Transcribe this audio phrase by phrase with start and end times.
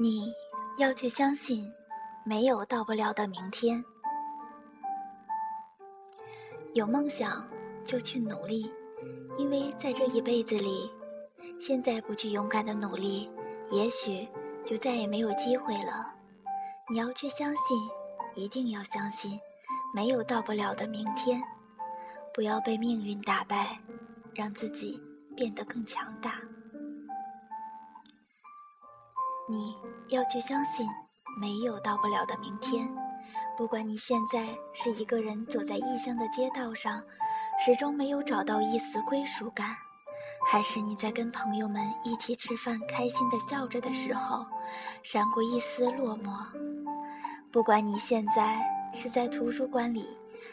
[0.00, 0.32] 你
[0.76, 1.68] 要去相信，
[2.24, 3.84] 没有到不了的明天。
[6.72, 7.44] 有梦想
[7.84, 8.70] 就去努力，
[9.36, 10.88] 因为在这一辈子里，
[11.60, 13.28] 现在不去勇敢的努力，
[13.72, 14.28] 也许
[14.64, 16.14] 就再也没有机会了。
[16.88, 17.76] 你要去相信，
[18.36, 19.36] 一定要相信，
[19.92, 21.42] 没有到不了的明天。
[22.32, 23.76] 不要被命运打败，
[24.32, 25.02] 让自己
[25.34, 26.40] 变得更强大。
[29.50, 29.74] 你
[30.08, 30.86] 要去相信，
[31.40, 32.86] 没有到不了的明天。
[33.56, 37.02] 不管你现在是一个人走在异乡的街道上，
[37.64, 39.74] 始终没有找到一丝归属感，
[40.46, 44.44] 还是你在跟朋友们一起吃饭，开心的笑着的时候，
[45.02, 46.30] 闪过一丝落寞。
[47.50, 48.60] 不管你现在
[48.92, 50.06] 是在图书馆里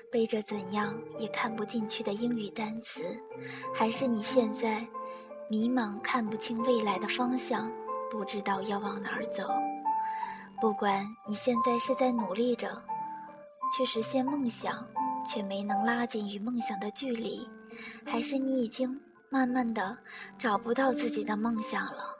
[0.09, 3.04] 背着怎样也看不进去的英语单词，
[3.73, 4.88] 还是你现在
[5.49, 7.70] 迷茫看不清未来的方向。
[8.10, 9.44] 不知道要往哪儿走。
[10.62, 12.82] 不管你现在是在努力着
[13.76, 14.88] 去实现梦想，
[15.26, 17.48] 却没能拉近与梦想的距离，
[18.06, 19.98] 还是你已经慢慢的
[20.38, 22.16] 找不到自己的梦想了，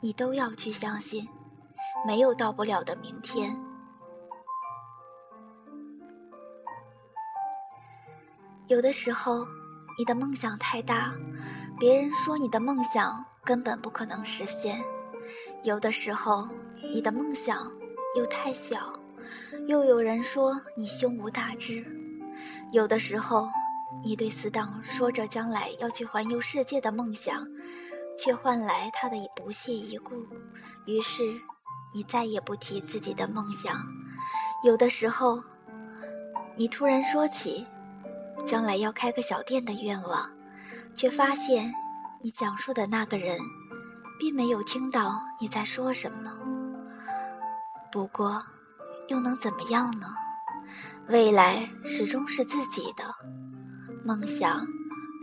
[0.00, 1.28] 你都要去相信，
[2.06, 3.54] 没有到不了的明天。
[8.68, 9.46] 有的时候，
[9.98, 11.12] 你的梦想太大，
[11.78, 14.82] 别人说你的梦想根本不可能实现。
[15.64, 16.48] 有的时候，
[16.92, 17.70] 你的梦想
[18.16, 18.92] 又太小，
[19.68, 21.84] 又有人说你胸无大志；
[22.72, 23.48] 有的时候，
[24.02, 27.46] 你对死党说着将来要去环游世界的梦想，
[28.16, 30.26] 却换来他的不屑一顾。
[30.84, 31.22] 于是，
[31.94, 33.86] 你再也不提自己的梦想。
[34.64, 35.40] 有的时候，
[36.56, 37.64] 你突然说起
[38.44, 40.28] 将来要开个小店的愿望，
[40.92, 41.72] 却发现
[42.20, 43.38] 你讲述的那个人。
[44.22, 46.32] 并没有听到你在说什么。
[47.90, 48.40] 不过，
[49.08, 50.14] 又能怎么样呢？
[51.08, 53.02] 未来始终是自己的，
[54.04, 54.64] 梦想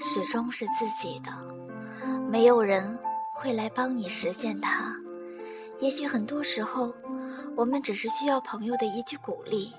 [0.01, 1.31] 始终是自己的，
[2.29, 2.99] 没有人
[3.33, 4.93] 会来帮你实现它。
[5.79, 6.93] 也许很多时候，
[7.55, 9.73] 我们只是需要朋友的一句鼓励，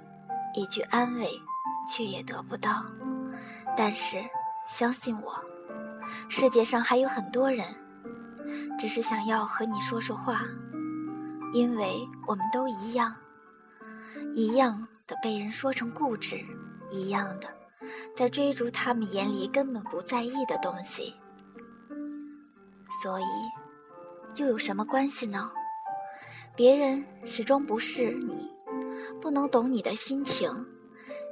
[0.54, 1.30] 一句安慰，
[1.86, 2.82] 却也得不到。
[3.76, 4.16] 但是，
[4.66, 5.38] 相信我，
[6.30, 7.66] 世界上还有很多人。
[8.80, 10.40] 只是想要和你说说话，
[11.52, 13.14] 因为我们都一样，
[14.34, 16.42] 一样的被人说成固执，
[16.90, 17.46] 一样的
[18.16, 21.14] 在追逐他们眼里根本不在意的东西。
[23.02, 23.24] 所以，
[24.36, 25.52] 又有什么关系呢？
[26.56, 28.50] 别人始终不是你，
[29.20, 30.50] 不能懂你的心情，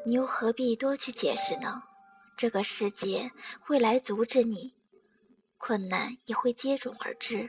[0.04, 1.82] 你又何必多去解释呢？
[2.36, 4.75] 这个世界会来阻止你。
[5.59, 7.49] 困难也会接踵而至。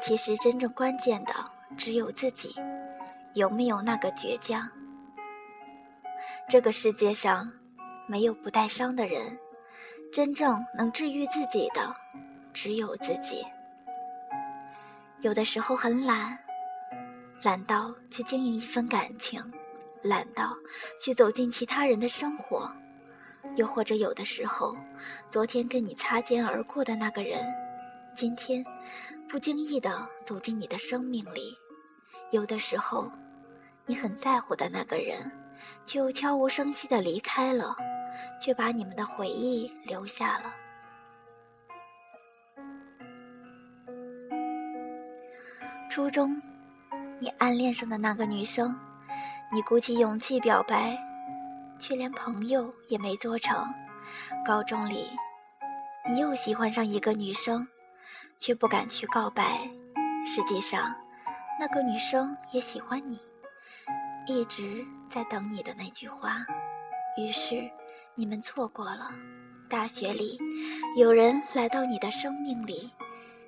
[0.00, 1.34] 其实，真正关键的
[1.76, 2.54] 只有自己，
[3.34, 4.70] 有没有那个倔强？
[6.48, 7.50] 这个世界上
[8.06, 9.38] 没有不带伤的人，
[10.12, 11.94] 真正能治愈自己的
[12.52, 13.44] 只有自己。
[15.20, 16.38] 有的时候很懒，
[17.42, 19.42] 懒到去经营一份感情，
[20.02, 20.54] 懒到
[21.00, 22.70] 去走进其他人的生活。
[23.56, 24.76] 又或者有的时候，
[25.28, 27.44] 昨天跟你擦肩而过的那个人，
[28.14, 28.64] 今天
[29.28, 31.56] 不经意的走进你的生命里；
[32.30, 33.10] 有的时候，
[33.86, 35.30] 你很在乎的那个人，
[35.86, 37.76] 却又悄无声息的离开了，
[38.40, 40.52] 却把你们的回忆留下了。
[45.88, 46.42] 初中，
[47.20, 48.76] 你暗恋上的那个女生，
[49.52, 50.98] 你鼓起勇气表白。
[51.78, 53.66] 却连朋友也没做成。
[54.46, 55.10] 高中里，
[56.08, 57.66] 你又喜欢上一个女生，
[58.38, 59.68] 却不敢去告白。
[60.26, 60.94] 实际上，
[61.58, 63.18] 那个女生也喜欢你，
[64.26, 66.44] 一直在等你的那句话。
[67.16, 67.70] 于是，
[68.14, 69.10] 你们错过了。
[69.68, 70.38] 大学里，
[70.96, 72.90] 有人来到你的生命里，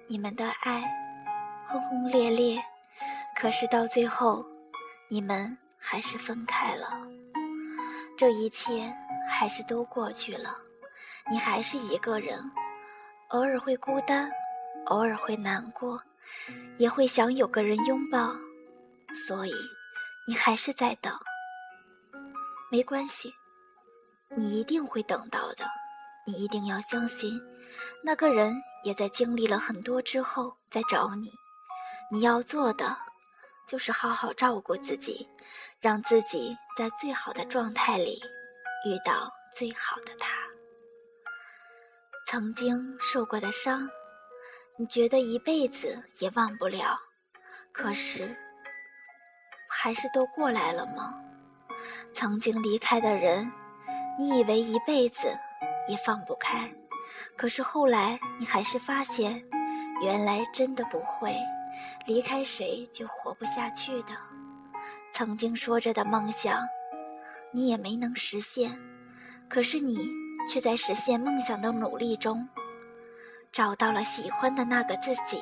[0.06, 0.82] 你们的爱
[1.66, 2.62] 轰轰烈烈，
[3.36, 4.44] 可是到最后，
[5.08, 6.98] 你们还是分开了。
[8.16, 8.90] 这一切
[9.28, 10.56] 还是都过去了，
[11.30, 12.42] 你还是一个人，
[13.28, 14.30] 偶尔会孤单，
[14.86, 16.00] 偶尔会难过，
[16.78, 18.32] 也会想有个人拥抱，
[19.12, 19.52] 所以
[20.26, 21.12] 你还是在等。
[22.70, 23.34] 没关系，
[24.34, 25.66] 你一定会等到的，
[26.26, 27.38] 你一定要相信，
[28.02, 31.30] 那个人也在经历了很多之后再找你。
[32.10, 32.96] 你要做的，
[33.66, 35.28] 就是好好照顾自己。
[35.78, 38.20] 让自己在最好的状态里
[38.86, 40.32] 遇到最好的他。
[42.26, 43.88] 曾经受过的伤，
[44.78, 46.98] 你觉得一辈子也忘不了，
[47.72, 48.36] 可是，
[49.68, 51.22] 还是都过来了吗？
[52.12, 53.52] 曾经离开的人，
[54.18, 55.28] 你以为一辈子
[55.86, 56.74] 也放不开，
[57.36, 59.40] 可是后来你还是发现，
[60.02, 61.36] 原来真的不会
[62.06, 64.08] 离开谁就活不下去的。
[65.12, 66.60] 曾经说着的梦想，
[67.52, 68.78] 你也没能实现，
[69.48, 70.08] 可是你
[70.48, 72.46] 却在实现梦想的努力中，
[73.50, 75.40] 找到了喜欢的那个自己。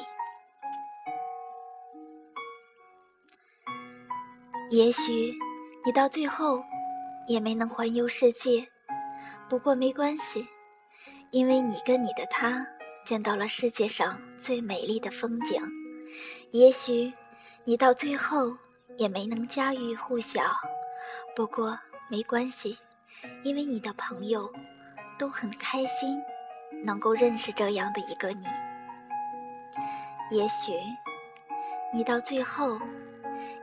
[4.70, 5.32] 也许
[5.84, 6.62] 你到最后
[7.26, 8.66] 也没能环游世界，
[9.48, 10.46] 不过没关系，
[11.30, 12.66] 因为你跟你的他
[13.04, 15.60] 见到了世界上最美丽的风景。
[16.54, 17.12] 也许
[17.64, 18.56] 你到最后
[18.96, 20.40] 也没能家喻户晓，
[21.34, 22.78] 不过没关系，
[23.42, 24.48] 因为你的朋友
[25.18, 26.16] 都很开心
[26.84, 28.46] 能够认识这样的一个你。
[30.30, 30.74] 也许
[31.92, 32.78] 你到最后。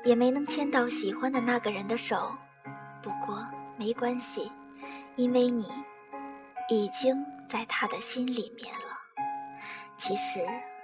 [0.03, 2.35] 也没能牵到喜欢的那个人的手，
[3.03, 3.47] 不过
[3.77, 4.51] 没关系，
[5.15, 5.71] 因为你
[6.69, 8.97] 已经在他的心里面了。
[9.97, 10.39] 其实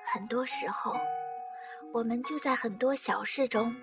[0.06, 0.96] 很多时候，
[1.94, 3.76] 我们就在很多小事中，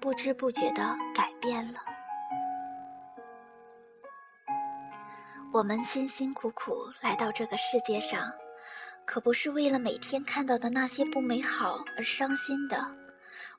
[0.00, 1.80] 不知不觉的改变了。
[5.52, 8.32] 我们辛辛苦苦来到这个世界上，
[9.04, 12.86] 可不是为了每天看到的那些不美好而伤心的。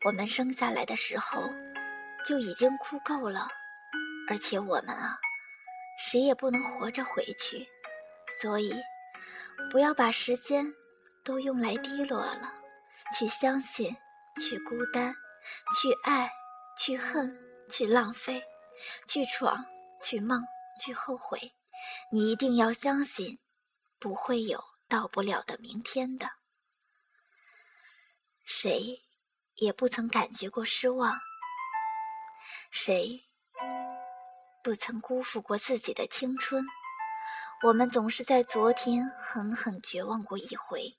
[0.06, 1.42] 我们生下来的时候
[2.26, 3.48] 就已经哭够了，
[4.30, 5.18] 而且我们啊，
[5.98, 7.68] 谁也不能活着回去，
[8.42, 8.74] 所以
[9.70, 10.74] 不要把时间
[11.24, 12.54] 都用来低落了。
[13.18, 13.96] 去相信，
[14.42, 15.14] 去孤单，
[15.80, 16.32] 去爱，
[16.78, 17.38] 去恨，
[17.70, 18.44] 去浪费，
[19.08, 19.66] 去闯，
[20.02, 20.44] 去梦，
[20.82, 21.54] 去后悔。
[22.12, 23.40] 你一定要相信，
[24.00, 26.30] 不会有到不了的明天的。
[28.46, 29.02] 谁？
[29.56, 31.20] 也不曾感觉过失望，
[32.72, 33.26] 谁
[34.64, 36.64] 不曾辜负过自己的青春？
[37.64, 40.98] 我们总是在昨天狠狠绝望过一回，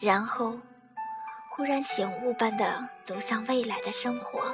[0.00, 0.58] 然后
[1.60, 4.50] 忽然醒悟般的走向未来的生活。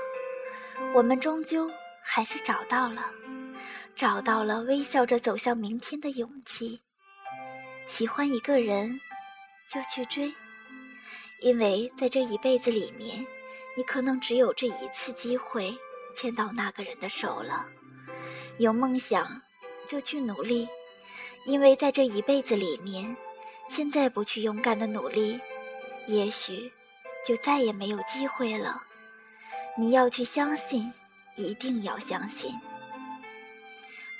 [0.92, 1.70] 我们终究
[2.02, 3.08] 还是找到了，
[3.94, 6.80] 找到了微笑着走向明天的勇气。
[7.86, 9.00] 喜欢一个人，
[9.72, 10.34] 就去追，
[11.42, 13.24] 因为在这一辈子里面。
[13.76, 15.72] 你可能只有这一次机会
[16.14, 17.66] 牵到那个人的手了。
[18.58, 19.40] 有梦想
[19.86, 20.66] 就去努力，
[21.44, 23.16] 因为在这一辈子里面，
[23.68, 25.38] 现在不去勇敢的努力，
[26.06, 26.72] 也许
[27.26, 28.80] 就再也没有机会了。
[29.76, 30.92] 你要去相信，
[31.34, 32.52] 一定要相信，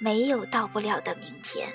[0.01, 1.73] 没有到不了的明天。